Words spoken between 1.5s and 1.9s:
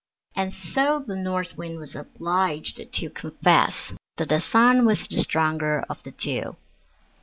Wind